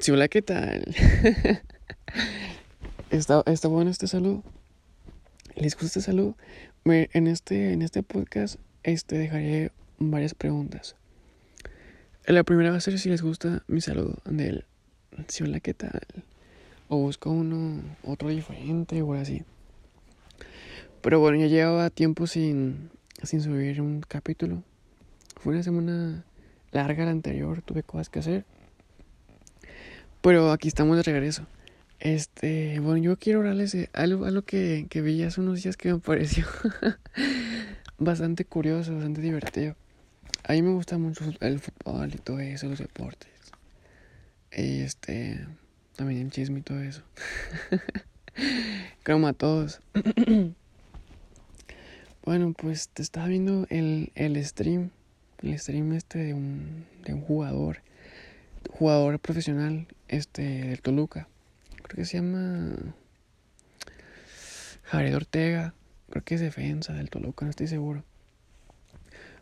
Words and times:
Sí, 0.00 0.12
hola, 0.12 0.28
¿qué 0.28 0.40
tal? 0.40 0.82
¿Está, 3.10 3.42
¿Está 3.44 3.68
bueno 3.68 3.90
este 3.90 4.06
saludo? 4.06 4.42
¿Les 5.56 5.74
gusta 5.74 5.98
este 5.98 6.00
saludo? 6.00 6.38
En 6.86 7.26
este, 7.26 7.74
en 7.74 7.82
este 7.82 8.02
podcast 8.02 8.56
este, 8.82 9.18
dejaré 9.18 9.72
varias 9.98 10.32
preguntas. 10.32 10.96
La 12.24 12.44
primera 12.44 12.70
va 12.70 12.78
a 12.78 12.80
ser 12.80 12.98
si 12.98 13.10
les 13.10 13.20
gusta 13.20 13.62
mi 13.66 13.82
saludo 13.82 14.16
del 14.24 14.64
sí, 15.28 15.44
hola, 15.44 15.60
¿qué 15.60 15.74
tal? 15.74 16.00
O 16.88 16.96
busco 16.96 17.30
uno, 17.30 17.82
otro 18.02 18.30
diferente 18.30 19.02
o 19.02 19.12
así. 19.12 19.42
Pero 21.02 21.20
bueno, 21.20 21.36
ya 21.36 21.46
llevaba 21.46 21.90
tiempo 21.90 22.26
sin, 22.26 22.88
sin 23.22 23.42
subir 23.42 23.82
un 23.82 24.00
capítulo. 24.00 24.62
Fue 25.36 25.52
una 25.52 25.62
semana 25.62 26.24
larga 26.72 27.04
la 27.04 27.10
anterior, 27.10 27.60
tuve 27.60 27.82
cosas 27.82 28.08
que 28.08 28.20
hacer. 28.20 28.59
Pero 30.20 30.52
aquí 30.52 30.68
estamos 30.68 30.96
de 30.96 31.02
regreso. 31.02 31.46
Este, 31.98 32.78
bueno, 32.80 32.98
yo 32.98 33.18
quiero 33.18 33.40
hablarles 33.40 33.76
algo, 33.92 34.24
algo 34.24 34.42
que, 34.42 34.86
que 34.88 35.00
vi 35.02 35.22
hace 35.22 35.40
unos 35.40 35.62
días 35.62 35.76
que 35.76 35.92
me 35.92 35.98
pareció 36.00 36.46
bastante 37.98 38.44
curioso, 38.44 38.94
bastante 38.94 39.20
divertido. 39.20 39.76
A 40.44 40.52
mí 40.52 40.62
me 40.62 40.72
gusta 40.72 40.98
mucho 40.98 41.24
el 41.40 41.60
fútbol 41.60 42.14
y 42.14 42.18
todo 42.18 42.40
eso, 42.40 42.68
los 42.68 42.78
deportes. 42.78 43.30
Y 44.52 44.80
este, 44.80 45.46
también 45.96 46.22
el 46.22 46.30
chisme 46.30 46.60
y 46.60 46.62
todo 46.62 46.80
eso. 46.80 47.02
Como 49.04 49.28
a 49.28 49.32
todos. 49.32 49.80
bueno, 52.24 52.54
pues 52.56 52.88
te 52.88 53.02
estaba 53.02 53.26
viendo 53.26 53.66
el, 53.70 54.12
el 54.14 54.42
stream, 54.44 54.90
el 55.42 55.58
stream 55.58 55.92
este 55.92 56.18
de 56.18 56.34
un, 56.34 56.86
de 57.04 57.14
un 57.14 57.20
jugador 57.20 57.82
jugador 58.68 59.18
profesional 59.18 59.86
este 60.08 60.42
del 60.42 60.82
Toluca. 60.82 61.28
Creo 61.82 61.96
que 61.96 62.04
se 62.04 62.18
llama 62.18 62.76
Jared 64.84 65.14
Ortega. 65.14 65.74
Creo 66.10 66.24
que 66.24 66.34
es 66.34 66.40
defensa 66.40 66.92
del 66.92 67.10
Toluca, 67.10 67.44
no 67.44 67.50
estoy 67.50 67.68
seguro. 67.68 68.04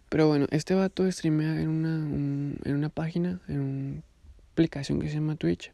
Pero 0.08 0.28
bueno, 0.28 0.46
este 0.50 0.74
vato 0.74 1.10
streamea 1.10 1.60
en 1.60 1.68
una, 1.68 1.96
en 2.64 2.74
una 2.74 2.88
página, 2.88 3.40
en 3.48 3.60
una 3.60 4.02
aplicación 4.52 5.00
que 5.00 5.08
se 5.08 5.14
llama 5.14 5.36
Twitch. 5.36 5.72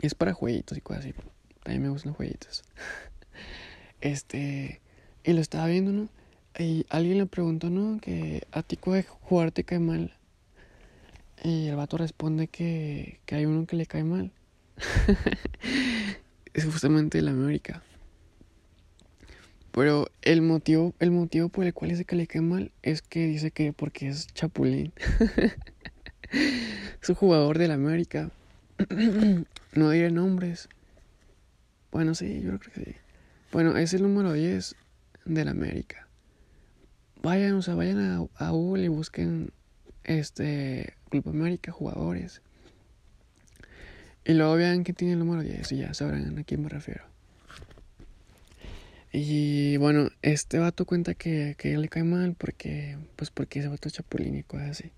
es 0.00 0.14
para 0.14 0.32
jueguitos 0.32 0.78
y 0.78 0.80
cosas 0.80 1.04
así. 1.04 1.14
También 1.62 1.82
me 1.82 1.88
gustan 1.88 2.14
jueguitos. 2.14 2.64
Este, 4.00 4.80
y 5.22 5.32
lo 5.32 5.40
estaba 5.40 5.68
viendo, 5.68 5.92
¿no? 5.92 6.08
Y 6.58 6.86
alguien 6.88 7.18
le 7.18 7.26
preguntó, 7.26 7.70
¿no? 7.70 8.00
Que 8.00 8.42
a 8.50 8.64
ti 8.64 8.76
jugar 9.20 9.52
te 9.52 9.62
cae 9.62 9.78
mal. 9.78 10.16
Y 11.42 11.66
el 11.66 11.76
vato 11.76 11.96
responde 11.96 12.46
que, 12.46 13.20
que 13.26 13.34
hay 13.34 13.46
uno 13.46 13.66
que 13.66 13.74
le 13.74 13.86
cae 13.86 14.04
mal. 14.04 14.30
es 16.54 16.64
justamente 16.64 17.18
el 17.18 17.26
América. 17.26 17.82
Pero 19.72 20.06
el 20.20 20.42
motivo, 20.42 20.94
el 21.00 21.10
motivo 21.10 21.48
por 21.48 21.64
el 21.64 21.74
cual 21.74 21.90
dice 21.90 22.04
que 22.04 22.14
le 22.14 22.28
cae 22.28 22.42
mal 22.42 22.70
es 22.82 23.02
que 23.02 23.26
dice 23.26 23.50
que 23.50 23.72
porque 23.72 24.08
es 24.08 24.28
Chapulín. 24.28 24.92
es 26.30 27.08
un 27.08 27.14
jugador 27.16 27.58
del 27.58 27.72
América. 27.72 28.30
no 29.72 29.90
diré 29.90 30.10
nombres. 30.12 30.68
Bueno, 31.90 32.14
sí, 32.14 32.40
yo 32.40 32.58
creo 32.58 32.72
que 32.72 32.84
sí. 32.84 32.96
Bueno, 33.50 33.76
es 33.76 33.94
el 33.94 34.02
número 34.02 34.32
10 34.32 34.76
del 35.24 35.48
América. 35.48 36.06
Vayan, 37.20 37.54
o 37.54 37.62
sea, 37.62 37.74
vayan 37.74 37.98
a, 37.98 38.26
a 38.36 38.50
Google 38.50 38.84
y 38.84 38.88
busquen 38.88 39.52
este 40.04 40.94
Club 41.12 41.28
América, 41.28 41.70
jugadores. 41.72 42.40
Y 44.24 44.32
luego 44.32 44.54
vean 44.54 44.82
que 44.82 44.94
tiene 44.94 45.12
el 45.12 45.18
número 45.18 45.42
10 45.42 45.72
y 45.72 45.76
ya 45.78 45.92
sabrán 45.92 46.38
a 46.38 46.44
quién 46.44 46.62
me 46.62 46.70
refiero. 46.70 47.04
Y 49.12 49.76
bueno, 49.76 50.08
este 50.22 50.58
vato 50.58 50.86
cuenta 50.86 51.12
que, 51.12 51.54
que 51.58 51.76
le 51.76 51.88
cae 51.88 52.02
mal 52.02 52.34
porque, 52.34 52.96
pues 53.16 53.30
porque 53.30 53.58
ese 53.58 53.68
vato 53.68 53.90
chapulín 53.90 54.36
y 54.36 54.42
cosas 54.42 54.70
así. 54.70 54.92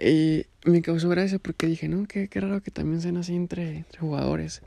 Y 0.00 0.46
me 0.68 0.82
causó 0.82 1.08
gracia 1.08 1.38
porque 1.38 1.68
dije, 1.68 1.86
no, 1.86 2.06
qué, 2.06 2.26
qué 2.26 2.40
raro 2.40 2.60
que 2.60 2.72
también 2.72 3.00
sean 3.00 3.16
así 3.16 3.36
entre, 3.36 3.84
jugadores. 4.00 4.62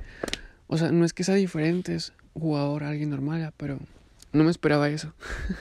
O 0.67 0.77
sea, 0.77 0.93
no 0.93 1.03
es 1.03 1.11
que 1.11 1.25
sea 1.25 1.35
diferente, 1.35 1.93
es 1.93 2.13
jugador 2.33 2.85
a 2.85 2.89
alguien 2.89 3.09
normal, 3.09 3.51
pero 3.57 3.79
no 4.31 4.45
me 4.45 4.51
esperaba 4.51 4.87
eso. 4.89 5.13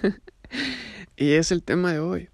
y 1.17 1.33
es 1.33 1.51
el 1.51 1.65
tema 1.65 1.93
de 1.93 1.99
hoy. 1.99 2.29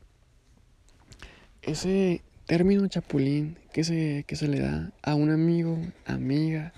Ese, 1.62 2.22
término 2.48 2.88
chapulín 2.88 3.58
que 3.74 3.84
se, 3.84 4.24
que 4.26 4.34
se 4.34 4.48
le 4.48 4.60
da 4.60 4.90
a 5.02 5.14
un 5.14 5.30
amigo, 5.30 5.78
amiga, 6.06 6.72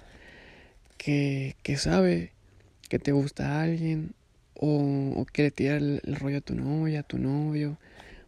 que, 0.99 1.55
que 1.63 1.77
sabe 1.77 2.33
que 2.89 2.99
te 2.99 3.13
gusta 3.13 3.47
a 3.47 3.63
alguien 3.63 4.13
o, 4.55 5.25
que 5.33 5.45
le 5.45 5.51
tira 5.53 5.77
el, 5.77 6.03
rollo 6.19 6.39
a 6.39 6.41
tu 6.41 6.57
novia, 6.57 7.01
a 7.01 7.03
tu 7.05 7.19
novio. 7.19 7.79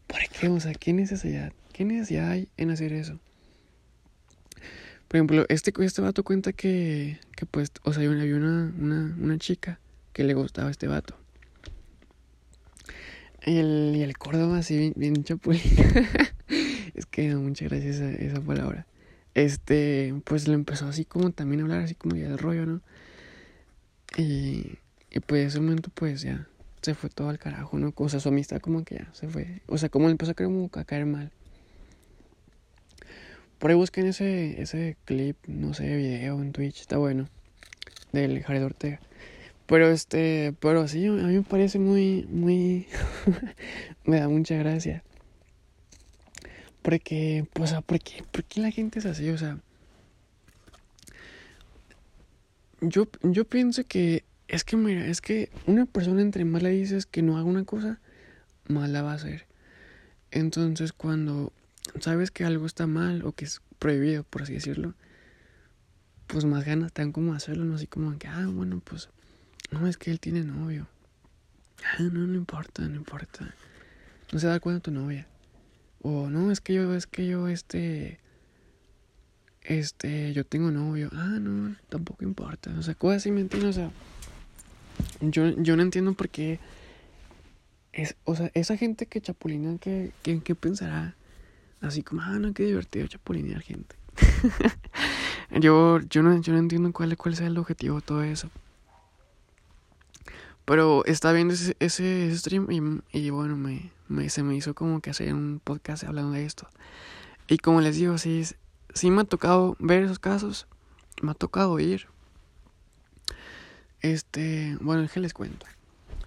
¿Por 0.07 0.21
qué? 0.29 0.49
O 0.49 0.61
sea, 0.61 0.73
¿qué 0.73 0.93
necesidad? 0.93 1.53
¿Qué 1.73 1.85
necesidad 1.85 2.31
hay 2.31 2.49
en 2.57 2.71
hacer 2.71 2.93
eso? 2.93 3.19
Por 5.09 5.17
ejemplo, 5.17 5.45
este, 5.49 5.73
este 5.81 6.01
vato 6.01 6.23
cuenta 6.23 6.53
que, 6.53 7.19
que 7.37 7.45
pues, 7.45 7.73
o 7.83 7.93
sea, 7.93 8.05
había 8.05 8.37
una, 8.37 8.73
una, 8.79 9.17
una 9.21 9.39
chica 9.39 9.81
que 10.13 10.23
le 10.23 10.35
gustaba 10.35 10.69
a 10.69 10.71
este 10.71 10.87
vato. 10.87 11.17
Y 13.45 13.59
el, 13.59 13.95
y 13.97 14.03
el 14.03 14.17
Córdoba 14.17 14.59
así 14.59 14.79
bien, 14.79 14.93
bien 14.95 15.25
chapulín. 15.25 15.61
Que 17.13 17.37
muchas 17.37 17.69
gracias 17.69 18.01
esa 18.01 18.41
palabra. 18.41 18.87
Este, 19.35 20.15
pues 20.25 20.49
le 20.49 20.55
empezó 20.55 20.89
así 20.89 21.05
como 21.05 21.31
también 21.31 21.61
a 21.61 21.65
hablar 21.65 21.81
así 21.83 21.95
como 21.95 22.17
ya 22.17 22.29
de 22.29 22.39
rollo, 22.39 22.65
¿no? 22.67 22.81
Y, 24.17 24.79
y 25.11 25.21
pues 25.21 25.49
ese 25.49 25.61
momento 25.61 25.91
pues 25.95 26.23
ya 26.23 26.49
se 26.81 26.95
fue 26.95 27.11
todo 27.11 27.29
al 27.29 27.39
carajo, 27.39 27.79
¿no? 27.79 27.93
O 27.95 28.09
sea, 28.09 28.19
su 28.19 28.31
amistad 28.31 28.61
como 28.61 28.83
que 28.83 28.97
ya 28.97 29.09
se 29.13 29.29
fue. 29.29 29.61
O 29.67 29.77
sea, 29.77 29.91
como 29.91 30.09
empezó 30.09 30.33
a, 30.33 30.35
como 30.35 30.71
a 30.73 30.85
caer 30.85 31.05
mal. 31.05 31.31
Por 33.59 33.71
ahí 33.71 33.77
busquen 33.77 34.07
ese, 34.07 34.61
ese 34.61 34.97
clip, 35.05 35.37
no 35.47 35.75
sé, 35.75 35.95
video 35.95 36.41
en 36.41 36.53
Twitch, 36.53 36.81
está 36.81 36.97
bueno. 36.97 37.29
Del 38.13 38.43
Jared 38.43 38.65
Ortega. 38.65 39.01
Pero 39.67 39.91
este, 39.91 40.55
pero 40.61 40.89
sí, 40.89 41.07
a 41.07 41.13
mí 41.13 41.35
me 41.35 41.43
parece 41.43 41.79
muy, 41.79 42.27
muy, 42.31 42.87
me 44.05 44.19
da 44.19 44.29
mucha 44.29 44.57
gracia. 44.57 45.05
Porque, 46.83 47.47
pues, 47.53 47.73
¿por 47.87 48.01
qué, 48.01 48.25
¿por 48.31 48.45
qué 48.45 48.61
la 48.61 48.71
gente 48.71 48.99
es 48.99 49.07
así? 49.07 49.31
O 49.31 49.39
sea, 49.39 49.59
yo, 52.81 53.09
yo 53.23 53.45
pienso 53.45 53.85
que 53.85 54.25
es 54.49 54.65
que, 54.65 54.77
mira, 54.77 55.07
es 55.07 55.21
que 55.21 55.51
una 55.67 55.87
persona 55.87 56.21
entre 56.21 56.45
más 56.45 56.63
le 56.63 56.71
dices 56.71 57.07
que 57.07 57.23
no 57.23 57.39
haga 57.39 57.47
una 57.47 57.65
cosa, 57.65 58.01
más 58.69 58.91
la 58.91 59.03
va 59.03 59.13
a 59.13 59.15
hacer. 59.15 59.47
Entonces, 60.31 60.93
cuando 60.93 61.53
sabes 62.01 62.31
que 62.31 62.45
algo 62.45 62.67
está 62.67 62.87
mal 62.87 63.25
o 63.25 63.33
que 63.33 63.45
es 63.45 63.63
prohibido, 63.79 64.25
por 64.25 64.43
así 64.43 64.55
decirlo, 64.55 64.95
pues 66.27 66.45
más 66.45 66.65
ganas 66.65 66.93
te 66.93 67.03
dan 67.03 67.13
como 67.13 67.35
hacerlo, 67.35 67.65
no 67.65 67.77
así 67.77 67.87
como 67.87 68.19
que, 68.19 68.27
ah, 68.29 68.47
bueno, 68.47 68.83
pues, 68.85 69.09
no, 69.71 69.87
es 69.87 69.97
que 69.97 70.11
él 70.11 70.21
tiene 70.21 70.43
novio. 70.43 70.89
Ah, 71.85 72.03
no, 72.03 72.27
no 72.27 72.35
importa, 72.35 72.83
no 72.83 72.97
importa. 72.97 73.55
No 74.33 74.39
se 74.39 74.47
da 74.47 74.61
cuenta 74.61 74.83
tu 74.83 74.91
novia. 74.91 75.27
O 76.03 76.29
no, 76.29 76.51
es 76.51 76.61
que 76.61 76.75
yo, 76.75 76.95
es 76.95 77.07
que 77.07 77.27
yo, 77.27 77.49
este, 77.49 78.19
este, 79.63 80.33
yo 80.33 80.45
tengo 80.45 80.71
novio. 80.71 81.09
Ah, 81.13 81.39
no, 81.41 81.77
tampoco 81.89 82.25
importa. 82.25 82.75
O 82.79 82.83
sea, 82.83 82.95
cosas 82.95 83.19
así, 83.19 83.31
¿me 83.31 83.41
entiendes? 83.41 83.71
O 83.71 83.73
sea, 83.73 83.91
yo, 85.21 85.51
yo 85.63 85.77
no 85.77 85.83
entiendo 85.83 86.13
por 86.15 86.29
qué, 86.29 86.59
es, 87.93 88.17
o 88.25 88.35
sea, 88.35 88.51
esa 88.55 88.77
gente 88.77 89.07
que 89.07 89.21
chapulina, 89.21 89.79
que, 89.79 90.13
que, 90.23 90.55
pensará? 90.55 91.15
Así 91.81 92.03
como, 92.03 92.23
ah, 92.23 92.39
no, 92.39 92.53
qué 92.55 92.65
divertido 92.65 93.07
chapulinear 93.07 93.61
gente. 93.61 93.97
yo, 95.61 96.01
yo, 96.01 96.23
no, 96.23 96.41
yo 96.41 96.53
no 96.53 96.59
entiendo 96.59 96.93
cuál, 96.93 97.17
cuál 97.17 97.37
sea 97.37 97.47
el 97.47 97.59
objetivo 97.59 97.97
de 97.97 98.03
todo 98.03 98.23
eso. 98.23 98.51
Pero 100.65 101.05
está 101.07 101.33
viendo 101.33 101.55
ese, 101.55 101.77
ese 101.81 102.37
stream 102.37 103.03
y, 103.13 103.19
y 103.19 103.31
bueno, 103.31 103.57
me, 103.57 103.91
me, 104.13 104.29
se 104.29 104.43
me 104.43 104.55
hizo 104.55 104.75
como 104.75 105.01
que 105.01 105.11
hacer 105.11 105.33
un 105.35 105.61
podcast 105.63 106.05
hablando 106.05 106.33
de 106.33 106.45
esto. 106.45 106.69
Y 107.49 107.59
como 107.59 107.81
les 107.81 107.97
digo, 107.97 108.19
sí, 108.19 108.45
sí 108.95 109.11
me 109.11 109.23
ha 109.23 109.25
tocado 109.25 109.77
ver 109.79 110.05
esos 110.05 110.19
casos, 110.19 110.69
me 111.23 111.31
ha 111.33 111.35
tocado 111.35 111.81
ir. 111.81 112.07
Este, 114.01 114.77
bueno, 114.81 115.09
que 115.13 115.21
les 115.21 115.33
cuento. 115.33 115.67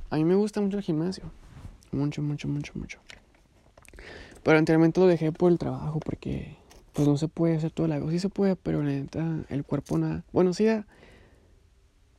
A 0.10 0.16
mí 0.18 0.24
me 0.24 0.36
gusta 0.36 0.62
mucho 0.62 0.78
el 0.78 0.84
gimnasio. 0.84 1.26
Mucho, 1.92 2.22
mucho, 2.22 2.48
mucho, 2.48 2.74
mucho. 2.76 3.00
Pero 4.44 4.58
anteriormente 4.58 5.00
lo 5.00 5.08
dejé 5.08 5.31
por 5.31 5.52
el 5.52 5.58
trabajo 5.58 6.00
porque 6.00 6.58
pues 6.94 7.08
no 7.08 7.18
se 7.18 7.28
puede 7.28 7.58
hacer 7.58 7.72
todo 7.72 7.86
el 7.86 7.92
algo. 7.92 8.10
Sí 8.12 8.20
se 8.20 8.30
puede, 8.30 8.56
pero 8.56 8.81
la 8.81 8.92
neta 8.92 9.44
el 9.50 9.64
cuerpo 9.64 9.98
nada. 9.98 10.24
Bueno, 10.31 10.54
sí. 10.54 10.66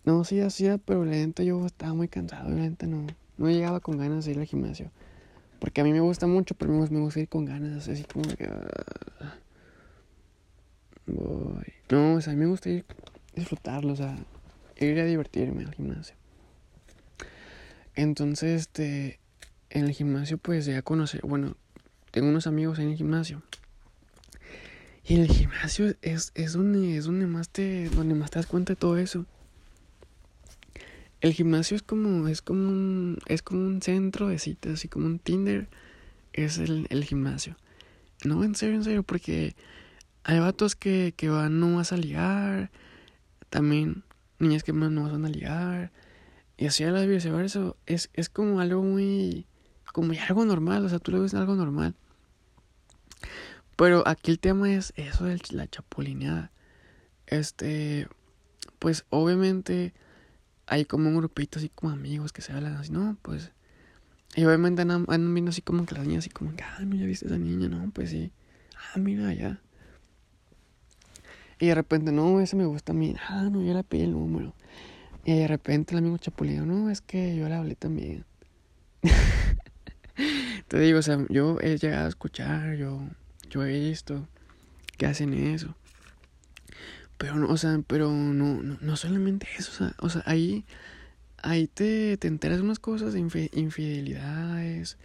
No, 0.05 0.23
sí 0.25 0.39
da, 0.39 0.51
sí 0.51 0.69
pero 0.85 1.05
la 1.05 1.13
neta 1.13 1.43
yo 1.43 1.65
estaba 1.67 1.95
muy 1.95 2.09
cansado. 2.09 2.49
La 2.51 2.57
neta 2.57 2.87
no, 2.87 3.07
no 3.39 3.49
llegaba 3.49 3.81
con 3.81 3.99
ganas 3.99 4.25
de 4.25 4.33
ir 4.33 4.39
al 4.39 4.45
gimnasio. 4.45 4.91
Porque 5.67 5.81
a 5.81 5.85
mí 5.85 5.93
me 5.93 5.99
gusta 5.99 6.29
mucho, 6.29 6.55
pero 6.55 6.73
me 6.73 7.01
gusta 7.01 7.19
ir 7.19 7.29
con 7.29 7.45
ganas, 7.45 7.89
así 7.89 8.05
como 8.05 8.23
que... 8.37 8.49
Ah, 9.21 9.35
voy. 11.09 11.65
No, 11.91 12.15
o 12.15 12.21
sea, 12.21 12.35
a 12.35 12.37
mí 12.37 12.43
me 12.43 12.47
gusta 12.47 12.71
ir 12.71 12.85
disfrutarlo, 13.35 13.95
o 13.95 13.97
sea, 13.97 14.17
ir 14.77 15.01
a 15.01 15.05
divertirme 15.05 15.65
al 15.65 15.75
gimnasio. 15.75 16.15
Entonces, 17.97 18.61
este, 18.61 19.19
en 19.71 19.87
el 19.87 19.91
gimnasio, 19.91 20.39
pues 20.39 20.67
ya 20.67 20.81
conocer, 20.83 21.23
bueno, 21.23 21.57
tengo 22.13 22.29
unos 22.29 22.47
amigos 22.47 22.79
en 22.79 22.91
el 22.91 22.97
gimnasio. 22.97 23.43
Y 25.03 25.17
en 25.17 25.23
el 25.23 25.33
gimnasio 25.33 25.97
es, 26.01 26.31
es 26.37 26.53
donde, 26.53 26.97
es 26.97 27.07
donde 27.07 27.27
más 27.27 27.49
te, 27.49 27.89
donde 27.89 28.15
más 28.15 28.31
te 28.31 28.39
das 28.39 28.47
cuenta 28.47 28.75
de 28.75 28.77
todo 28.77 28.99
eso. 28.99 29.27
El 31.27 31.33
gimnasio 31.33 31.75
es 31.75 31.83
como, 31.83 32.29
es 32.29 32.41
como 32.41 32.69
un, 32.69 33.19
es 33.27 33.43
como 33.43 33.67
un 33.67 33.83
centro 33.83 34.29
de 34.29 34.39
citas, 34.39 34.75
así 34.75 34.87
como 34.87 35.07
un 35.07 35.19
Tinder, 35.19 35.69
es 36.33 36.59
el, 36.59 36.87
el 36.89 37.03
gimnasio. 37.03 37.57
No, 38.25 38.45
en 38.45 38.55
serio, 38.55 38.77
en 38.77 38.85
serio, 38.85 39.03
porque 39.03 39.57
hay 40.23 40.39
vatos 40.39 40.77
que, 40.77 41.15
que 41.17 41.29
van 41.29 41.59
no 41.59 41.75
vas 41.75 41.91
a 41.91 41.97
ligar, 41.97 42.71
también 43.51 44.05
niñas 44.39 44.63
que 44.63 44.73
no 44.73 45.03
vas 45.03 45.15
a 45.15 45.29
ligar, 45.29 45.91
y 46.57 46.67
así 46.67 46.85
a 46.85 46.93
la 46.93 47.05
viceversa, 47.05 47.75
es, 47.87 48.09
es 48.13 48.29
como 48.29 48.61
algo 48.61 48.85
muy, 48.85 49.47
como 49.93 50.13
algo 50.13 50.45
normal, 50.45 50.85
o 50.85 50.89
sea, 50.89 51.01
tú 51.01 51.11
lo 51.11 51.23
ves 51.23 51.35
algo 51.35 51.57
normal. 51.57 51.97
Pero 53.75 54.07
aquí 54.07 54.31
el 54.31 54.39
tema 54.39 54.73
es 54.73 54.93
eso 54.95 55.25
de 55.25 55.41
la 55.51 55.67
chapulineada. 55.67 56.53
Este, 57.27 58.07
pues 58.79 59.05
obviamente 59.11 59.93
hay 60.67 60.85
como 60.85 61.09
un 61.09 61.17
grupito 61.17 61.59
así 61.59 61.69
como 61.69 61.93
amigos 61.93 62.33
que 62.33 62.43
se 62.43 62.53
hablan 62.53 62.77
así, 62.77 62.93
no, 62.93 63.17
pues. 63.23 63.53
Y 64.35 64.45
obviamente 64.45 64.83
andan, 64.83 65.07
viendo 65.35 65.51
así 65.51 65.63
como 65.63 65.87
que 65.87 65.95
las 65.95 66.07
niñas 66.07 66.25
así 66.25 66.31
como 66.31 66.53
ah, 66.63 66.85
no, 66.85 66.97
ya 66.97 67.07
viste 67.07 67.27
esa 67.27 67.39
niña, 67.39 67.69
no, 67.69 67.91
pues 67.91 68.11
sí. 68.11 68.33
Ah, 68.77 68.99
mira, 68.99 69.33
ya. 69.33 69.61
Y 71.59 71.69
de 71.69 71.75
repente, 71.75 72.13
no, 72.13 72.41
ese 72.41 72.57
me 72.57 72.67
gusta 72.67 72.93
a 72.93 72.95
mí. 72.95 73.15
Ah, 73.29 73.49
no, 73.51 73.63
yo 73.63 73.73
le 73.73 73.83
pedí 73.83 74.03
el 74.03 74.13
número. 74.13 74.55
Y 75.25 75.35
de 75.35 75.49
repente 75.49 75.95
el 75.95 75.99
amigo 75.99 76.19
chapulino, 76.19 76.67
no, 76.67 76.91
es 76.91 77.01
que 77.01 77.35
yo 77.37 77.49
le 77.49 77.55
hablé 77.55 77.77
también. 77.77 78.25
Te 80.69 80.79
digo, 80.79 80.99
o 80.99 81.03
sea, 81.03 81.25
yo 81.31 81.59
he 81.61 81.79
llegado 81.79 82.07
a 82.07 82.09
escuchar, 82.09 82.77
yo, 82.77 83.01
yo 83.49 83.65
he 83.65 83.73
visto 83.73 84.29
que 84.99 85.07
hacen 85.07 85.33
eso. 85.35 85.75
Pero 87.19 87.37
no, 87.37 87.49
o 87.49 87.57
sea, 87.57 87.81
pero 87.87 88.11
no, 88.11 88.63
no, 88.63 88.79
no 88.81 88.97
solamente 88.97 89.47
eso, 89.59 89.71
o 89.73 89.75
sea, 89.75 89.95
o 90.01 90.09
sea 90.11 90.23
ahí, 90.27 90.65
ahí 91.43 91.67
te, 91.67 92.17
te 92.19 92.29
enteras 92.29 92.59
de 92.59 92.65
unas 92.65 92.79
cosas 92.79 93.15
de 93.15 93.21
infidelidades. 93.21 94.99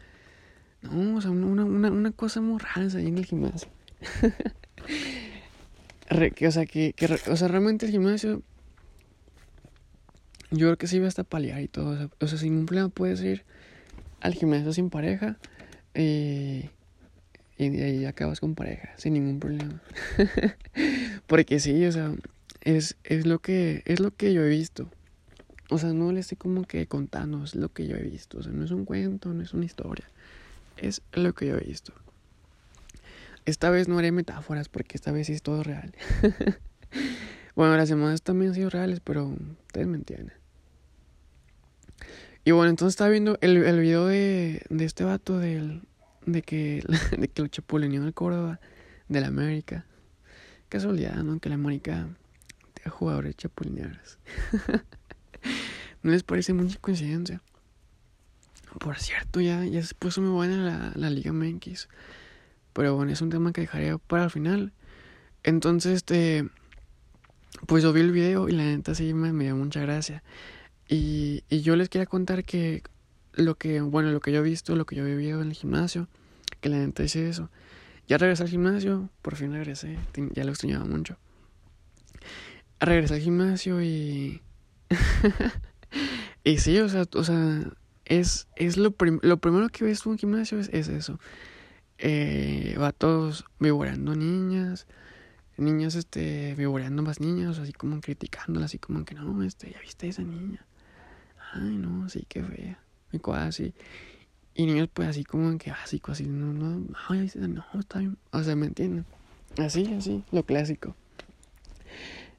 No, 0.82 1.16
o 1.16 1.22
sea, 1.22 1.32
una, 1.32 1.64
una, 1.64 1.92
una 1.92 2.12
cosa 2.12 2.42
muy 2.42 2.60
rara 2.60 2.88
ahí 2.98 3.08
en 3.08 3.18
el 3.18 3.26
gimnasio. 3.26 3.70
que, 6.36 6.48
o 6.48 6.52
sea, 6.52 6.66
que, 6.66 6.94
que, 6.94 7.06
o 7.06 7.36
sea, 7.36 7.48
realmente 7.48 7.86
el 7.86 7.92
gimnasio, 7.92 8.42
yo 10.50 10.68
creo 10.68 10.78
que 10.78 10.88
sí 10.88 11.00
va 11.00 11.08
hasta 11.08 11.24
paliar 11.24 11.62
y 11.62 11.68
todo. 11.68 11.92
O 11.92 11.98
sea, 11.98 12.10
o 12.20 12.28
sea 12.28 12.38
sin 12.38 12.58
un 12.58 12.66
problema 12.66 12.90
puedes 12.90 13.22
ir 13.22 13.46
al 14.20 14.34
gimnasio 14.34 14.74
sin 14.74 14.90
pareja 14.90 15.38
eh, 15.94 16.70
y 17.58 17.70
de 17.70 17.84
ahí 17.84 18.06
acabas 18.06 18.40
con 18.40 18.56
pareja, 18.56 18.90
sin 18.98 19.14
ningún 19.14 19.40
problema. 19.40 19.82
Porque 21.32 21.62
sí, 21.62 21.86
o 21.86 21.92
sea, 21.94 22.14
es, 22.60 22.98
es, 23.06 23.26
lo 23.26 23.40
que, 23.40 23.84
es 23.86 24.02
lo 24.02 24.12
que 24.12 24.34
yo 24.34 24.44
he 24.44 24.50
visto. 24.50 24.90
O 25.70 25.78
sea, 25.78 25.94
no 25.94 26.12
le 26.12 26.20
estoy 26.20 26.38
como 26.38 26.66
que 26.66 26.88
contando, 26.88 27.42
es 27.46 27.56
lo 27.56 27.72
que 27.72 27.88
yo 27.88 27.96
he 27.96 28.04
visto. 28.04 28.40
O 28.40 28.44
sea, 28.44 28.52
no 28.52 28.66
es 28.66 28.72
un 28.72 28.84
cuento, 28.84 29.34
no 29.34 29.42
es 29.42 29.54
una 29.54 29.64
historia. 29.64 30.04
Es 30.76 31.02
lo 31.14 31.32
que 31.32 31.48
yo 31.48 31.56
he 31.56 31.64
visto. 31.64 31.94
Esta 33.46 33.70
vez 33.70 33.88
no 33.88 33.98
haré 33.98 34.12
metáforas 34.12 34.68
porque 34.68 34.98
esta 34.98 35.14
vez 35.14 35.28
sí 35.28 35.32
es 35.32 35.42
todo 35.42 35.64
real. 35.64 35.96
bueno, 37.56 37.78
las 37.78 37.88
demás 37.88 38.24
también 38.24 38.50
han 38.50 38.56
sido 38.56 38.70
reales, 38.70 39.00
pero 39.00 39.34
ustedes 39.68 39.88
me 39.88 39.96
entienden. 39.96 40.36
Y 42.44 42.52
bueno, 42.52 42.72
entonces 42.72 42.96
estaba 42.96 43.10
viendo 43.10 43.38
el, 43.40 43.56
el 43.56 43.80
video 43.80 44.06
de, 44.06 44.64
de 44.70 44.84
este 44.84 45.06
vato 45.06 45.40
del, 45.40 45.84
de 46.26 46.42
que, 46.42 46.84
de 47.18 47.30
que 47.30 47.42
lo 47.42 47.48
chapulineó 47.48 48.04
el 48.04 48.14
Córdoba 48.14 48.60
de 49.08 49.22
la 49.22 49.28
América. 49.28 49.86
Casualidad, 50.72 51.22
¿no? 51.22 51.38
Que 51.42 51.50
la 51.50 51.56
América 51.56 52.08
de 52.82 52.90
jugadores 52.90 53.36
chapulineados. 53.36 54.20
¿No 56.02 56.12
les 56.12 56.24
parece 56.24 56.54
mucha 56.54 56.80
coincidencia? 56.80 57.42
Por 58.80 58.98
cierto, 58.98 59.42
ya, 59.42 59.66
ya 59.66 59.84
se 59.84 59.94
puso 59.96 60.22
muy 60.22 60.30
buena 60.30 60.64
la, 60.64 60.94
la 60.96 61.10
Liga 61.10 61.34
MX. 61.34 61.90
Pero 62.72 62.96
bueno, 62.96 63.12
es 63.12 63.22
un 63.22 63.30
tema 63.30 63.52
que 63.52 63.60
dejaré 63.60 63.98
para 63.98 64.24
el 64.24 64.32
final. 64.32 64.72
Entonces, 65.44 65.96
este. 65.96 66.48
Pues 67.68 67.84
yo 67.84 67.92
vi 67.92 68.00
el 68.00 68.14
video 68.14 68.48
y 68.48 68.54
la 68.54 68.64
neta 68.64 68.96
sí 68.96 69.14
me, 69.14 69.34
me 69.34 69.44
dio 69.44 69.58
mucha 69.58 69.82
gracia. 69.82 70.24
Y, 70.88 71.44
y 71.50 71.64
yo 71.64 71.76
les 71.76 71.90
quería 71.90 72.06
contar 72.06 72.46
que 72.46 72.82
lo 73.34 73.56
que, 73.56 73.82
bueno, 73.82 74.12
lo 74.12 74.22
que 74.22 74.32
yo 74.32 74.40
he 74.40 74.44
visto, 74.44 74.78
lo 74.78 74.86
que 74.86 74.96
yo 74.96 75.06
he 75.06 75.16
vivido 75.18 75.42
en 75.42 75.50
el 75.50 75.54
gimnasio, 75.54 76.08
que 76.62 76.70
la 76.70 76.78
neta 76.78 77.04
hice 77.04 77.28
eso. 77.28 77.50
Ya 78.08 78.18
regresé 78.18 78.44
al 78.44 78.50
gimnasio, 78.50 79.10
por 79.22 79.36
fin 79.36 79.54
regresé, 79.54 79.98
ya 80.34 80.44
lo 80.44 80.52
extrañaba 80.52 80.86
mucho. 80.86 81.18
Regresé 82.80 83.16
al 83.16 83.22
gimnasio 83.22 83.82
y... 83.82 84.42
y 86.44 86.58
sí, 86.58 86.78
o 86.80 86.90
sea, 86.90 87.06
o 87.14 87.24
sea 87.24 87.72
es, 88.06 88.48
es 88.56 88.78
lo, 88.78 88.94
lo 89.22 89.38
primero 89.38 89.70
que 89.70 89.86
ves 89.86 90.06
en 90.06 90.12
un 90.14 90.18
gimnasio 90.18 90.60
es, 90.60 90.70
es 90.74 90.88
eso. 90.90 91.20
Eh, 91.98 92.78
todos 92.98 93.46
vivorando 93.60 94.16
niñas, 94.16 94.88
niñas 95.58 95.96
este 95.96 96.56
vivoreando 96.56 97.04
más 97.04 97.20
niñas, 97.20 97.60
así 97.60 97.72
como 97.72 98.02
criticándolas, 98.02 98.72
así 98.72 98.80
como 98.80 99.06
que 99.06 99.16
no, 99.16 99.44
este, 99.44 99.72
ya 99.72 99.80
viste 99.80 100.08
esa 100.08 100.24
niña 100.24 100.66
ay, 101.54 101.78
no, 101.78 102.08
sí, 102.10 102.26
qué 102.28 102.44
fea. 102.44 102.80
Y 103.12 103.20
cosas 103.20 103.48
así. 103.50 103.74
Y 104.54 104.66
niños, 104.66 104.90
pues 104.94 105.08
así 105.08 105.24
como 105.24 105.58
que 105.58 105.72
básico, 105.72 106.12
así, 106.12 106.26
no, 106.26 106.54
no, 106.54 106.80
no, 106.80 107.48
no, 107.48 107.80
está 107.80 108.00
bien. 108.00 108.18
O 108.32 108.44
sea, 108.44 108.56
¿me 108.56 108.68
entienden? 108.68 109.06
Así, 109.58 109.94
así, 109.94 110.24
lo 110.32 110.44
clásico. 110.44 110.96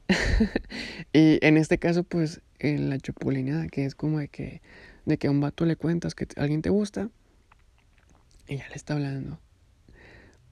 y 1.12 1.38
en 1.44 1.56
este 1.56 1.78
caso, 1.78 2.04
pues, 2.04 2.42
en 2.58 2.90
la 2.90 2.98
chupulineada, 2.98 3.68
que 3.68 3.84
es 3.84 3.94
como 3.94 4.18
de 4.18 4.28
que, 4.28 4.60
de 5.06 5.16
que 5.16 5.26
a 5.26 5.30
un 5.30 5.40
vato 5.40 5.64
le 5.64 5.76
cuentas 5.76 6.14
que 6.14 6.26
alguien 6.36 6.62
te 6.62 6.70
gusta 6.70 7.08
y 8.46 8.58
ya 8.58 8.68
le 8.68 8.74
está 8.74 8.94
hablando. 8.94 9.38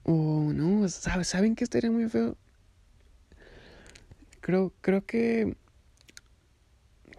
O 0.03 0.51
no, 0.53 0.87
¿saben 0.89 1.55
que 1.55 1.63
estaría 1.63 1.91
muy 1.91 2.09
feo? 2.09 2.35
Creo, 4.41 4.73
creo 4.81 5.05
que 5.05 5.55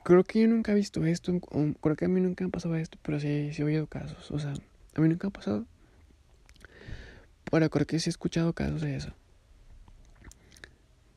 Creo 0.05 0.25
que 0.25 0.41
yo 0.41 0.49
nunca 0.49 0.73
he 0.73 0.75
visto 0.75 1.05
esto, 1.05 1.39
creo 1.81 1.97
que 1.97 2.07
a 2.07 2.09
mí 2.09 2.21
nunca 2.21 2.45
me 2.45 2.49
ha 2.49 2.51
pasado 2.51 2.75
esto, 2.77 2.99
pero 3.03 3.21
sí, 3.21 3.53
sí 3.53 3.63
he 3.63 3.65
oído 3.65 3.87
casos, 3.87 4.31
o 4.31 4.39
sea, 4.39 4.53
a 4.95 5.01
mí 5.01 5.09
nunca 5.09 5.29
ha 5.29 5.31
pasado. 5.31 5.65
Pero 7.51 7.71
creo 7.71 7.87
que 7.87 8.01
sí 8.01 8.09
he 8.09 8.11
escuchado 8.11 8.53
casos 8.53 8.81
de 8.81 8.97
eso. 8.97 9.13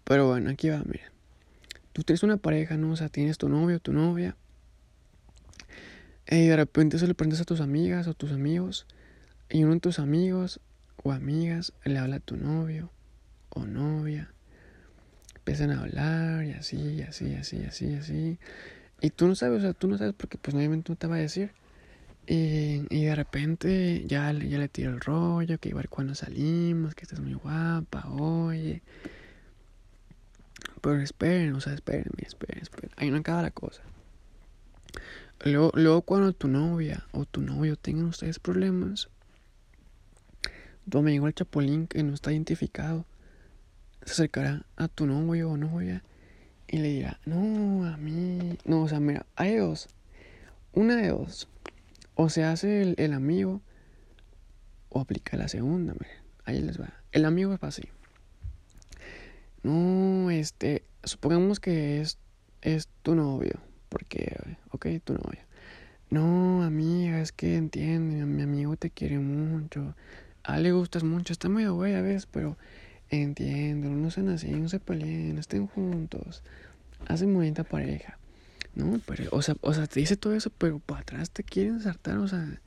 Pero 0.03 0.27
bueno, 0.27 0.51
aquí 0.51 0.69
va, 0.69 0.83
mira. 0.85 1.11
Tú 1.93 2.03
tienes 2.03 2.23
una 2.23 2.37
pareja, 2.37 2.77
¿no? 2.77 2.91
O 2.91 2.95
sea, 2.95 3.09
tienes 3.09 3.37
tu 3.37 3.49
novio, 3.49 3.79
tu 3.79 3.93
novia. 3.93 4.35
Y 6.29 6.47
de 6.47 6.55
repente 6.55 6.99
se 6.99 7.07
lo 7.07 7.13
prendes 7.15 7.41
a 7.41 7.45
tus 7.45 7.61
amigas 7.61 8.07
o 8.07 8.13
tus 8.13 8.31
amigos. 8.31 8.85
Y 9.49 9.63
uno 9.63 9.75
de 9.75 9.79
tus 9.79 9.97
amigos 9.99 10.59
o 11.03 11.11
amigas 11.11 11.73
le 11.85 11.97
habla 11.97 12.17
a 12.17 12.19
tu 12.19 12.35
novio 12.35 12.91
o 13.49 13.65
novia. 13.65 14.34
Empiezan 15.45 15.69
a 15.69 15.81
hablar 15.81 16.43
y 16.43 16.53
así, 16.53 16.75
y 16.75 17.01
así, 17.03 17.35
así, 17.35 17.63
así, 17.65 17.93
así. 17.93 18.39
Y 18.99 19.11
tú 19.11 19.27
no 19.27 19.35
sabes, 19.35 19.59
o 19.59 19.61
sea, 19.61 19.73
tú 19.73 19.87
no 19.87 19.95
sabes 19.95 20.15
porque 20.17 20.39
pues 20.39 20.55
obviamente 20.55 20.91
no 20.91 20.95
te 20.95 21.05
va 21.05 21.17
a 21.17 21.19
decir. 21.19 21.51
Y, 22.25 22.81
y 22.89 23.05
de 23.05 23.13
repente 23.13 24.03
ya, 24.07 24.31
ya 24.33 24.57
le 24.57 24.69
tiro 24.69 24.89
el 24.89 25.01
rollo, 25.01 25.59
que 25.59 25.69
igual 25.69 25.87
cuando 25.87 26.15
salimos, 26.15 26.95
que 26.95 27.03
estás 27.03 27.19
muy 27.19 27.35
guapa, 27.35 28.09
oye. 28.09 28.81
Pero 30.81 30.99
esperen, 30.99 31.53
o 31.53 31.61
sea, 31.61 31.73
esperen, 31.75 32.11
esperen, 32.17 32.63
esperen. 32.63 32.89
Ahí 32.95 33.11
no 33.11 33.17
acaba 33.17 33.43
la 33.43 33.51
cosa. 33.51 33.83
Luego, 35.43 35.71
luego 35.75 36.01
cuando 36.01 36.33
tu 36.33 36.47
novia 36.47 37.05
o 37.11 37.25
tu 37.25 37.41
novio 37.41 37.75
tengan 37.75 38.05
ustedes 38.05 38.39
problemas, 38.39 39.09
tu 40.89 40.97
amigo 40.97 41.27
el 41.27 41.35
chapulín 41.35 41.85
que 41.85 42.01
no 42.01 42.15
está 42.15 42.31
identificado 42.31 43.05
se 44.05 44.12
acercará 44.12 44.65
a 44.77 44.88
tu 44.88 45.07
novio 45.07 45.50
o 45.50 45.57
novia 45.57 46.03
y 46.67 46.77
le 46.77 46.89
dirá, 46.89 47.19
no, 47.25 47.85
a 47.85 47.97
mí, 47.97 48.57
no, 48.65 48.83
o 48.83 48.88
sea, 48.88 49.00
mira, 49.00 49.25
hay 49.35 49.55
dos, 49.55 49.88
una 50.74 50.95
de 50.95 51.09
dos, 51.09 51.47
o 52.13 52.29
se 52.29 52.43
hace 52.43 52.95
el, 52.97 53.13
amigo 53.13 53.62
o 54.89 55.00
aplica 55.00 55.38
la 55.38 55.47
segunda, 55.47 55.93
mira, 55.93 56.24
ahí 56.45 56.62
les 56.62 56.79
va, 56.79 56.93
el 57.12 57.25
amigo 57.25 57.53
es 57.53 57.63
así, 57.63 57.83
no, 59.63 60.29
este, 60.29 60.83
supongamos 61.03 61.59
que 61.59 62.01
es, 62.01 62.19
es 62.62 62.88
tu 63.01 63.15
novio, 63.15 63.59
porque, 63.89 64.38
ok, 64.71 64.88
tu 65.03 65.13
novio, 65.13 65.41
no, 66.12 66.63
amiga, 66.63 67.21
es 67.21 67.31
que 67.31 67.55
entiende, 67.55 68.25
mi 68.25 68.43
amigo 68.43 68.75
te 68.77 68.91
quiere 68.91 69.17
mucho, 69.17 69.95
a 70.43 70.59
le 70.59 70.71
gustas 70.71 71.03
mucho, 71.03 71.33
está 71.33 71.50
muy 71.50 71.65
güey 71.65 71.95
a 71.95 72.01
veces, 72.01 72.27
pero 72.27 72.55
entiendo, 73.09 73.89
no 73.89 74.12
sean 74.12 74.29
así, 74.29 74.51
no 74.51 74.69
se 74.69 74.79
peleen, 74.79 75.38
estén 75.38 75.67
juntos, 75.67 76.43
hacen 77.07 77.33
bonita 77.33 77.63
pareja. 77.63 78.17
No, 78.75 79.00
pero, 79.05 79.29
o 79.31 79.41
sea, 79.41 79.55
o 79.62 79.74
sea, 79.74 79.88
te 79.88 80.01
dice 80.01 80.17
todo 80.17 80.33
eso, 80.33 80.50
pero 80.57 80.79
para 80.79 81.01
atrás 81.01 81.29
te 81.29 81.43
quieren 81.43 81.79
saltar, 81.79 82.17
o 82.17 82.27
sea. 82.27 82.59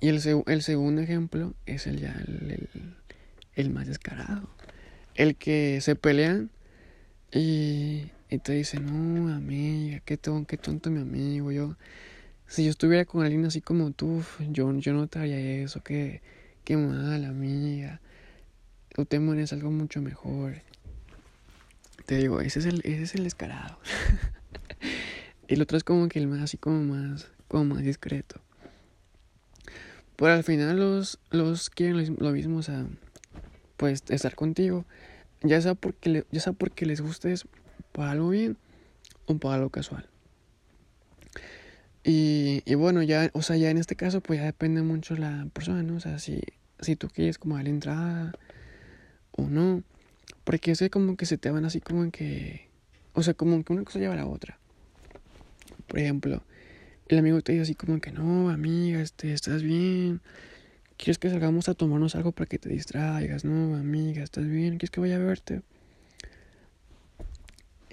Y 0.00 0.08
el, 0.08 0.20
el 0.46 0.62
segundo 0.62 1.00
ejemplo 1.00 1.54
es 1.66 1.86
el 1.86 1.98
ya, 1.98 2.14
el, 2.26 2.68
el, 3.54 3.70
más 3.70 3.86
descarado. 3.86 4.48
El 5.14 5.34
que 5.34 5.80
se 5.80 5.96
pelean 5.96 6.50
y, 7.32 8.10
y 8.30 8.38
te 8.38 8.52
dice, 8.52 8.78
no, 8.78 9.34
amiga, 9.34 10.00
qué, 10.04 10.16
tonto, 10.16 10.46
qué 10.46 10.56
tonto 10.56 10.90
mi 10.90 11.00
amigo, 11.00 11.50
yo 11.50 11.76
si 12.48 12.64
yo 12.64 12.70
estuviera 12.70 13.04
con 13.04 13.22
alguien 13.22 13.44
así 13.44 13.60
como 13.60 13.90
tú, 13.90 14.22
yo, 14.50 14.72
yo 14.78 14.92
no 14.94 15.06
te 15.06 15.18
haría 15.18 15.38
eso, 15.38 15.82
qué, 15.82 16.22
qué 16.64 16.76
mal, 16.76 17.24
amiga. 17.24 18.00
Tú 18.98 19.04
te 19.04 19.20
mueres 19.20 19.52
algo 19.52 19.70
mucho 19.70 20.02
mejor. 20.02 20.56
Te 22.04 22.16
digo, 22.16 22.40
ese 22.40 22.58
es 22.58 22.66
el, 22.66 22.80
ese 22.82 23.04
es 23.04 23.14
el 23.14 23.22
descarado. 23.22 23.78
el 25.46 25.62
otro 25.62 25.76
es 25.76 25.84
como 25.84 26.08
que 26.08 26.18
el 26.18 26.26
más 26.26 26.40
así 26.40 26.56
como 26.56 26.82
más, 26.82 27.28
como 27.46 27.76
más 27.76 27.84
discreto. 27.84 28.40
Pero 30.16 30.32
al 30.32 30.42
final 30.42 30.80
los, 30.80 31.20
los 31.30 31.70
quieren 31.70 32.16
lo 32.18 32.32
mismo, 32.32 32.56
o 32.56 32.62
sea, 32.64 32.86
pues 33.76 34.02
estar 34.08 34.34
contigo. 34.34 34.84
Ya 35.42 35.60
sea 35.60 35.76
porque, 35.76 36.24
ya 36.32 36.40
sea 36.40 36.52
porque 36.52 36.84
les 36.84 37.00
gustes 37.00 37.46
para 37.92 38.10
algo 38.10 38.30
bien 38.30 38.56
o 39.26 39.38
para 39.38 39.54
algo 39.54 39.70
casual. 39.70 40.08
Y, 42.02 42.64
y 42.64 42.74
bueno, 42.74 43.04
ya, 43.04 43.30
o 43.32 43.42
sea, 43.42 43.56
ya 43.56 43.70
en 43.70 43.78
este 43.78 43.94
caso, 43.94 44.20
pues 44.20 44.40
ya 44.40 44.46
depende 44.46 44.82
mucho 44.82 45.14
la 45.14 45.46
persona, 45.52 45.84
¿no? 45.84 45.94
O 45.94 46.00
sea, 46.00 46.18
si, 46.18 46.40
si 46.80 46.96
tú 46.96 47.06
quieres 47.06 47.38
como 47.38 47.54
darle 47.54 47.70
entrada 47.70 48.32
o 49.38 49.48
no. 49.48 49.82
Porque 50.44 50.72
es 50.72 50.82
como 50.90 51.16
que 51.16 51.26
se 51.26 51.38
te 51.38 51.50
van 51.50 51.64
así 51.64 51.80
como 51.80 52.10
que. 52.10 52.68
O 53.14 53.22
sea, 53.22 53.34
como 53.34 53.62
que 53.64 53.72
una 53.72 53.84
cosa 53.84 53.98
lleva 53.98 54.14
a 54.14 54.16
la 54.16 54.26
otra. 54.26 54.58
Por 55.86 55.98
ejemplo, 55.98 56.42
el 57.08 57.18
amigo 57.18 57.40
te 57.40 57.52
dice 57.52 57.62
así 57.62 57.74
como 57.74 58.00
que 58.00 58.12
no, 58.12 58.50
amiga, 58.50 59.00
este, 59.00 59.32
estás 59.32 59.62
bien. 59.62 60.20
¿Quieres 60.96 61.18
que 61.18 61.30
salgamos 61.30 61.68
a 61.68 61.74
tomarnos 61.74 62.14
algo 62.16 62.32
para 62.32 62.46
que 62.46 62.58
te 62.58 62.68
distraigas? 62.68 63.44
No, 63.44 63.76
amiga, 63.76 64.22
estás 64.22 64.46
bien. 64.46 64.78
¿Quieres 64.78 64.90
que 64.90 65.00
vaya 65.00 65.16
a 65.16 65.20
verte? 65.20 65.62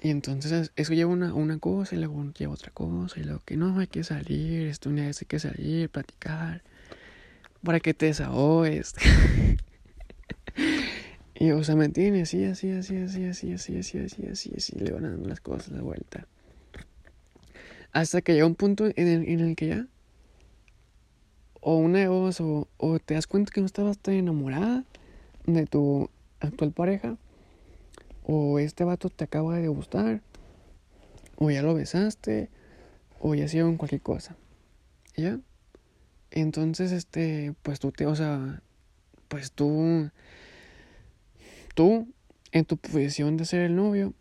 Y 0.02 0.10
entonces 0.10 0.72
eso 0.76 0.92
lleva 0.92 1.10
una, 1.10 1.32
una 1.34 1.58
cosa 1.58 1.94
y 1.94 1.98
luego 1.98 2.32
lleva 2.32 2.52
otra 2.52 2.70
cosa 2.70 3.18
y 3.18 3.24
luego 3.24 3.40
que 3.44 3.56
no, 3.56 3.78
hay 3.78 3.86
que 3.86 4.04
salir, 4.04 4.66
esto 4.68 4.90
una 4.90 5.06
vez 5.06 5.20
hay 5.22 5.26
que 5.26 5.38
salir, 5.38 5.88
platicar, 5.88 6.62
para 7.62 7.80
que 7.80 7.94
te 7.94 8.06
desahogues. 8.06 8.94
y 11.38 11.50
o 11.50 11.62
sea, 11.62 11.76
me 11.76 11.84
entiendes, 11.84 12.28
así, 12.28 12.44
así, 12.44 12.70
así, 12.70 12.96
así, 12.96 13.24
así, 13.24 13.52
así, 13.52 13.78
así, 13.78 13.98
así, 13.98 14.26
así, 14.26 14.52
así, 14.56 14.78
le 14.78 14.92
van 14.92 15.02
dando 15.02 15.28
las 15.28 15.40
cosas 15.40 15.74
de 15.74 15.80
vuelta. 15.80 16.26
Hasta 17.92 18.22
que 18.22 18.34
llega 18.34 18.46
un 18.46 18.54
punto 18.54 18.86
en 18.86 19.06
el, 19.06 19.28
en 19.28 19.40
el 19.40 19.56
que 19.56 19.68
ya, 19.68 19.86
o 21.60 21.76
una 21.76 21.98
de 21.98 22.08
o, 22.08 22.68
o 22.76 22.98
te 23.00 23.14
das 23.14 23.26
cuenta 23.26 23.52
que 23.52 23.60
no 23.60 23.66
estabas 23.66 23.98
tan 23.98 24.14
enamorada 24.14 24.84
de 25.46 25.66
tu 25.66 26.08
actual 26.40 26.72
pareja, 26.72 27.16
o 28.24 28.58
este 28.58 28.84
vato 28.84 29.10
te 29.10 29.24
acaba 29.24 29.56
de 29.56 29.68
gustar, 29.68 30.22
o 31.36 31.50
ya 31.50 31.62
lo 31.62 31.74
besaste, 31.74 32.48
o 33.20 33.34
ya 33.34 33.44
hicieron 33.44 33.76
cualquier 33.76 34.00
cosa. 34.00 34.36
¿Ya? 35.16 35.38
Entonces, 36.30 36.92
este, 36.92 37.54
pues 37.62 37.78
tú 37.78 37.92
te, 37.92 38.06
o 38.06 38.14
sea, 38.14 38.62
pues 39.28 39.52
tú, 39.52 40.10
tú, 41.76 42.12
en 42.50 42.64
tu 42.64 42.78
posición 42.78 43.36
de 43.36 43.44
ser 43.44 43.60
el 43.60 43.76
novio, 43.76 44.14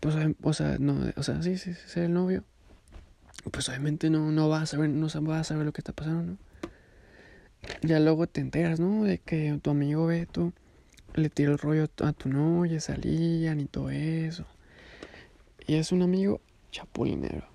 pues, 0.00 0.16
o 0.42 0.52
sea, 0.52 0.78
no, 0.80 1.12
o 1.16 1.22
sea, 1.22 1.40
sí, 1.42 1.56
sí, 1.58 1.74
ser 1.74 2.04
el 2.04 2.14
novio, 2.14 2.42
pues 3.52 3.68
obviamente 3.68 4.10
no, 4.10 4.32
no 4.32 4.48
vas 4.48 4.62
a 4.62 4.66
saber, 4.66 4.90
no 4.90 5.06
vas 5.06 5.40
a 5.40 5.44
saber 5.44 5.64
lo 5.64 5.72
que 5.72 5.82
está 5.82 5.92
pasando, 5.92 6.32
¿no? 6.32 6.38
Ya 7.82 8.00
luego 8.00 8.26
te 8.26 8.40
enteras, 8.40 8.80
¿no? 8.80 9.04
De 9.04 9.18
que 9.18 9.58
tu 9.62 9.70
amigo 9.70 10.06
ve 10.06 10.26
tú 10.26 10.52
le 11.14 11.30
tiró 11.30 11.52
el 11.52 11.58
rollo 11.58 11.88
a 12.02 12.12
tu 12.12 12.28
novia, 12.28 12.80
salían 12.80 13.60
y 13.60 13.66
todo 13.66 13.90
eso. 13.90 14.44
Y 15.66 15.74
es 15.74 15.92
un 15.92 16.02
amigo 16.02 16.40
chapulinero. 16.72 17.46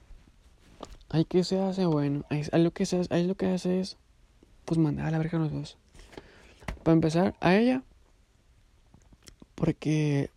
Ahí 1.10 1.25
que 1.25 1.44
se 1.44 1.60
hace, 1.60 1.86
bueno, 1.86 2.24
ahí, 2.29 2.44
lo 2.53 2.72
que 2.72 2.86
se 2.86 3.00
hace, 3.00 3.24
lo 3.24 3.36
que 3.36 3.48
hace 3.48 3.79
es, 3.79 3.98
pues 4.65 4.77
mandar 4.77 5.08
a 5.08 5.12
la 5.12 5.18
verga 5.18 5.38
a 5.39 5.41
los 5.41 5.51
dos. 5.51 5.77
Para 6.84 6.94
empezar, 6.94 7.36
a 7.41 7.56
ella, 7.56 7.84
porque, 9.60 10.32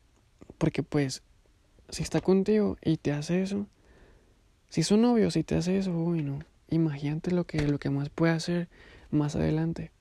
porque 0.59 0.83
pues, 0.83 1.23
si 1.89 2.03
está 2.03 2.21
contigo 2.21 2.77
y 2.85 2.97
te 2.97 3.13
hace 3.13 3.41
eso, 3.43 3.67
si 4.69 4.83
son 4.83 5.03
novios 5.03 5.37
y 5.37 5.45
te 5.45 5.55
hace 5.55 5.79
eso, 5.79 5.97
uy, 5.97 6.23
no, 6.23 6.41
imagínate 6.71 7.31
lo 7.31 7.45
que, 7.45 7.69
lo 7.69 7.79
que 7.79 7.89
más 7.89 8.09
puede 8.09 8.33
hacer 8.33 8.69
más 9.11 9.37
adelante. 9.37 9.93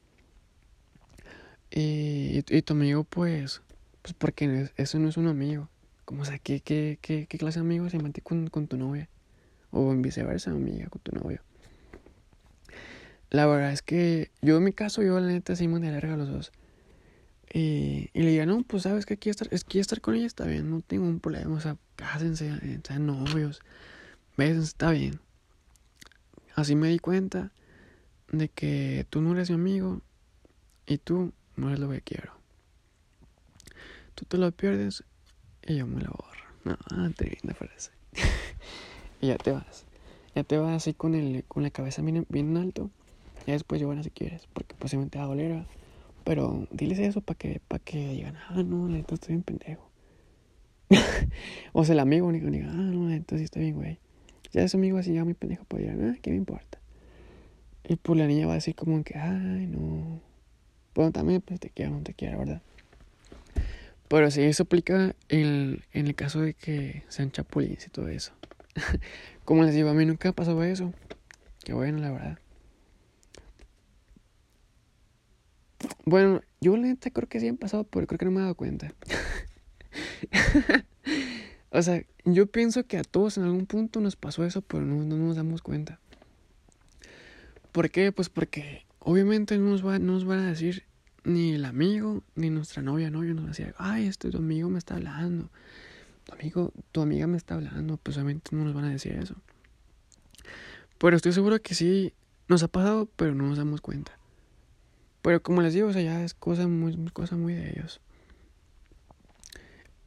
Y, 1.69 2.43
y, 2.49 2.61
tu 2.63 2.73
amigo, 2.73 3.03
pues, 3.03 3.61
pues 4.01 4.13
porque 4.13 4.69
eso 4.75 4.99
no 4.99 5.07
es 5.07 5.17
un 5.17 5.27
amigo. 5.27 5.69
Como, 6.03 6.23
o 6.23 6.25
sea, 6.25 6.39
¿qué, 6.39 6.59
qué, 6.59 6.97
qué, 7.01 7.27
clase 7.27 7.59
de 7.59 7.65
amigo 7.65 7.89
se 7.89 7.99
mete 7.99 8.21
con, 8.21 8.49
tu 8.49 8.75
novia? 8.75 9.07
O 9.69 9.91
en 9.91 10.01
viceversa, 10.01 10.51
amiga, 10.51 10.87
con 10.87 11.01
tu 11.01 11.11
novio. 11.13 11.41
La 13.29 13.45
verdad 13.45 13.71
es 13.71 13.81
que 13.81 14.31
yo 14.41 14.57
en 14.57 14.63
mi 14.63 14.73
caso, 14.73 15.03
yo 15.03 15.17
la 15.19 15.27
neta 15.27 15.55
sí 15.55 15.67
me 15.67 15.79
larga 15.79 16.17
los 16.17 16.29
dos. 16.29 16.51
Y, 17.53 18.00
y 18.13 18.23
le 18.23 18.31
digo, 18.31 18.45
no, 18.45 18.63
pues 18.63 18.83
sabes 18.83 19.05
que 19.05 19.13
aquí 19.13 19.29
estar, 19.29 19.47
es 19.51 19.63
que 19.63 19.79
estar 19.79 20.01
con 20.01 20.15
ella 20.15 20.25
está 20.25 20.45
bien, 20.45 20.69
no 20.69 20.81
tengo 20.81 21.05
un 21.05 21.19
problema, 21.19 21.55
o 21.55 21.61
sea, 21.61 21.77
cásense, 21.95 22.49
eh, 22.61 22.79
sean 22.83 23.05
novios, 23.05 23.61
bésense, 24.37 24.67
está 24.67 24.91
bien. 24.91 25.19
Así 26.55 26.75
me 26.75 26.89
di 26.89 26.99
cuenta 26.99 27.51
de 28.31 28.49
que 28.49 29.05
tú 29.09 29.21
no 29.21 29.33
eres 29.33 29.49
mi 29.49 29.55
amigo 29.55 30.01
y 30.85 30.97
tú 30.97 31.31
no 31.55 31.71
es 31.73 31.79
lo 31.79 31.89
que 31.89 32.01
quiero. 32.01 32.33
Tú 34.15 34.25
te 34.25 34.37
lo 34.37 34.51
pierdes 34.51 35.03
y 35.65 35.77
yo 35.77 35.87
me 35.87 36.01
lo 36.01 36.11
borro. 36.11 36.77
No, 36.93 37.11
te 37.11 37.25
viene 37.25 37.53
frase. 37.53 37.91
y 39.21 39.27
ya 39.27 39.37
te 39.37 39.51
vas. 39.51 39.85
Ya 40.35 40.43
te 40.43 40.57
vas 40.57 40.75
así 40.75 40.93
con, 40.93 41.15
el, 41.15 41.43
con 41.45 41.63
la 41.63 41.71
cabeza 41.71 42.01
bien, 42.01 42.25
bien 42.29 42.57
alto. 42.57 42.89
Y 43.47 43.51
después 43.51 43.81
lloran 43.81 44.03
si 44.03 44.11
quieres, 44.11 44.47
porque 44.53 44.75
posiblemente 44.75 45.17
va 45.17 45.23
a 45.23 45.27
doler. 45.27 45.65
Pero 46.23 46.67
diles 46.71 46.99
eso 46.99 47.21
para 47.21 47.37
que, 47.37 47.61
para 47.67 47.83
que 47.83 48.09
digan, 48.09 48.35
ah, 48.49 48.63
no, 48.63 48.87
neta, 48.87 49.15
estoy 49.15 49.35
bien 49.35 49.43
pendejo. 49.43 49.89
o 51.73 51.85
sea, 51.85 51.93
el 51.93 51.99
amigo 51.99 52.31
diga, 52.31 52.69
ah, 52.69 52.73
no, 52.75 53.07
neta, 53.07 53.37
sí 53.37 53.43
estoy 53.43 53.63
bien, 53.63 53.75
güey. 53.75 53.99
Ya 54.51 54.63
ese 54.63 54.77
amigo 54.77 54.97
así 54.97 55.13
ya 55.13 55.23
muy 55.23 55.33
pendejo 55.33 55.63
puede 55.65 55.85
decir, 55.85 56.03
ah, 56.03 56.17
¿qué 56.21 56.31
me 56.31 56.37
importa? 56.37 56.79
Y 57.87 57.95
pues 57.95 58.19
la 58.19 58.27
niña 58.27 58.45
va 58.45 58.53
a 58.53 58.55
decir 58.55 58.75
como 58.75 59.03
que, 59.03 59.17
ay, 59.17 59.65
no, 59.67 60.21
bueno, 60.93 61.11
también 61.11 61.41
pues, 61.41 61.59
te 61.59 61.69
quiero, 61.69 61.91
no 61.91 62.01
te 62.01 62.13
quiero, 62.13 62.39
¿verdad? 62.39 62.61
Pero 64.07 64.29
sí, 64.29 64.41
eso 64.41 64.63
aplica 64.63 65.15
en, 65.29 65.83
en 65.93 66.07
el 66.07 66.15
caso 66.15 66.41
de 66.41 66.53
que 66.53 67.03
sean 67.07 67.31
chapulines 67.31 67.87
y 67.87 67.89
todo 67.89 68.09
eso. 68.09 68.33
Como 69.45 69.63
les 69.63 69.73
digo, 69.73 69.89
a 69.89 69.93
mí 69.93 70.05
nunca 70.05 70.33
pasó 70.33 70.61
eso. 70.63 70.93
Qué 71.63 71.73
bueno, 71.73 71.99
la 71.99 72.11
verdad. 72.11 72.39
Bueno, 76.05 76.41
yo 76.61 76.75
la 76.77 76.87
neta 76.87 77.11
creo 77.11 77.29
que 77.29 77.39
sí 77.39 77.47
han 77.47 77.57
pasado, 77.57 77.83
pero 77.83 78.07
creo 78.07 78.17
que 78.17 78.25
no 78.25 78.31
me 78.31 78.39
he 78.39 78.43
dado 78.43 78.55
cuenta. 78.55 78.93
o 81.69 81.81
sea, 81.81 82.03
yo 82.25 82.47
pienso 82.47 82.85
que 82.85 82.97
a 82.97 83.03
todos 83.03 83.37
en 83.37 83.43
algún 83.43 83.65
punto 83.65 83.99
nos 84.01 84.15
pasó 84.15 84.43
eso, 84.45 84.61
pero 84.61 84.83
no, 84.83 85.03
no 85.03 85.17
nos 85.17 85.35
damos 85.35 85.61
cuenta. 85.61 85.99
¿Por 87.71 87.89
qué? 87.89 88.11
Pues 88.11 88.29
porque 88.29 88.85
obviamente 88.99 89.57
no 89.57 89.69
nos, 89.69 89.85
va, 89.85 89.99
no 89.99 90.13
nos 90.13 90.25
van 90.25 90.39
a 90.39 90.49
decir 90.49 90.83
ni 91.23 91.53
el 91.53 91.65
amigo, 91.65 92.23
ni 92.35 92.49
nuestra 92.49 92.81
novia, 92.81 93.09
novio 93.09 93.33
nos 93.33 93.47
decía, 93.47 93.73
ay, 93.77 94.07
este 94.07 94.29
tu 94.31 94.37
amigo 94.37 94.69
me 94.69 94.79
está 94.79 94.95
hablando, 94.95 95.49
tu 96.25 96.33
amigo, 96.33 96.73
tu 96.91 97.01
amiga 97.01 97.27
me 97.27 97.37
está 97.37 97.55
hablando, 97.55 97.97
pues 97.97 98.17
obviamente 98.17 98.55
no 98.55 98.63
nos 98.63 98.73
van 98.73 98.85
a 98.85 98.89
decir 98.89 99.13
eso. 99.13 99.35
Pero 100.97 101.15
estoy 101.15 101.33
seguro 101.33 101.61
que 101.61 101.75
sí 101.75 102.13
nos 102.47 102.63
ha 102.63 102.67
pasado, 102.67 103.07
pero 103.15 103.33
no 103.35 103.47
nos 103.47 103.57
damos 103.57 103.81
cuenta. 103.81 104.17
Pero 105.21 105.43
como 105.43 105.61
les 105.61 105.73
digo, 105.73 105.89
o 105.89 105.93
sea, 105.93 106.01
ya 106.01 106.23
es 106.23 106.33
cosa 106.33 106.67
muy, 106.67 106.95
cosa 107.11 107.35
muy 107.35 107.53
de 107.53 107.69
ellos. 107.71 108.01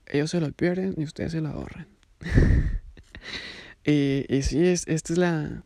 Ellos 0.07 0.31
se 0.31 0.41
lo 0.41 0.51
pierden 0.53 0.95
y 0.97 1.05
ustedes 1.05 1.33
se 1.33 1.41
lo 1.41 1.49
ahorran. 1.49 1.89
y, 3.85 4.25
y 4.29 4.43
sí, 4.43 4.67
es, 4.67 4.87
este 4.87 5.13
es 5.13 5.19
la, 5.19 5.63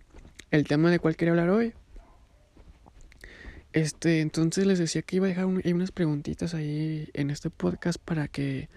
el 0.51 0.67
tema 0.67 0.91
de 0.91 0.99
cual 0.99 1.17
quería 1.17 1.33
hablar 1.33 1.51
hoy. 1.51 1.75
Este, 3.73 4.21
entonces 4.21 4.67
les 4.67 4.79
decía 4.79 5.03
que 5.03 5.17
iba 5.17 5.27
a 5.27 5.29
dejar 5.29 5.45
unas 5.47 5.93
preguntitas 5.93 6.55
ahí 6.55 7.09
en 7.13 7.31
este 7.31 7.51
podcast 7.51 7.99
para 8.03 8.27
que, 8.27 8.69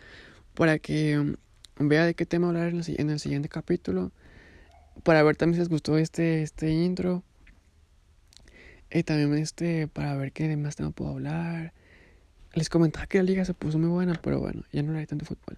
para 0.53 0.79
que 0.79 1.17
um, 1.17 1.35
vea 1.79 2.05
de 2.05 2.13
qué 2.13 2.25
tema 2.25 2.49
hablar 2.49 2.67
en 2.67 2.79
el, 2.79 2.85
en 2.99 3.09
el, 3.09 3.19
siguiente 3.19 3.49
capítulo. 3.49 4.11
Para 5.03 5.23
ver 5.23 5.37
también 5.37 5.55
si 5.55 5.59
les 5.61 5.69
gustó 5.69 5.97
este, 5.97 6.43
este 6.43 6.71
intro. 6.71 7.23
Y 8.91 9.03
también 9.03 9.33
este, 9.35 9.87
para 9.87 10.15
ver 10.15 10.33
qué 10.33 10.55
más 10.57 10.75
tema 10.75 10.91
puedo 10.91 11.11
hablar. 11.11 11.73
les 12.53 12.69
comentaba 12.69 13.07
que 13.07 13.19
la 13.19 13.23
liga 13.23 13.45
se 13.45 13.53
puso 13.53 13.79
muy 13.79 13.89
buena, 13.89 14.19
pero 14.21 14.39
bueno, 14.39 14.63
ya 14.71 14.83
no 14.83 14.97
hay 14.97 15.05
tanto 15.05 15.25
fútbol. 15.25 15.57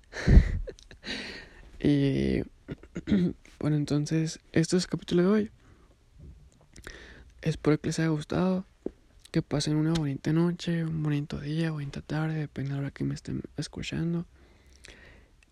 y 1.80 2.44
bueno, 3.60 3.76
entonces, 3.76 4.40
este 4.52 4.78
es 4.78 4.84
el 4.84 4.90
capítulo 4.90 5.24
de 5.24 5.28
hoy. 5.28 5.52
Espero 7.42 7.80
que 7.80 7.88
les 7.88 8.00
haya 8.00 8.10
gustado. 8.10 8.66
Que 9.32 9.42
pasen 9.42 9.78
una 9.78 9.94
bonita 9.94 10.32
noche, 10.32 10.84
un 10.84 11.02
bonito 11.02 11.40
día, 11.40 11.72
bonita 11.72 12.02
tarde, 12.02 12.36
depende 12.36 12.70
de 12.70 12.76
la 12.76 12.82
hora 12.82 12.92
que 12.92 13.04
me 13.04 13.16
estén 13.16 13.42
escuchando. 13.58 14.28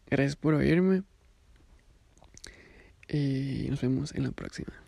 Gracias 0.07 0.35
por 0.35 0.53
oírme. 0.53 1.01
Y 3.09 3.65
nos 3.71 3.81
vemos 3.81 4.13
en 4.13 4.23
la 4.23 4.31
próxima. 4.31 4.80